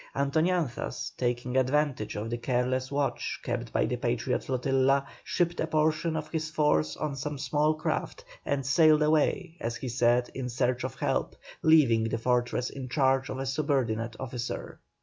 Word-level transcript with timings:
Antoñanzas, 0.15 1.11
taking 1.15 1.55
advantage 1.55 2.15
of 2.15 2.31
the 2.31 2.37
careless 2.39 2.91
watch 2.91 3.39
kept 3.43 3.71
by 3.71 3.85
the 3.85 3.97
Patriot 3.97 4.43
flotilla, 4.43 5.05
shipped 5.23 5.59
a 5.59 5.67
portion 5.67 6.15
of 6.15 6.27
his 6.29 6.49
force 6.49 6.97
on 6.97 7.15
some 7.15 7.37
small 7.37 7.75
craft, 7.75 8.25
and 8.43 8.65
sailed 8.65 9.03
away, 9.03 9.55
as 9.59 9.75
he 9.75 9.87
said, 9.89 10.31
in 10.33 10.49
search 10.49 10.83
of 10.83 10.95
help, 10.95 11.35
leaving 11.61 12.05
the 12.05 12.17
fortress 12.17 12.71
in 12.71 12.89
charge 12.89 13.29
of 13.29 13.37
a 13.37 13.45
subordinate 13.45 14.15
officer. 14.19 14.79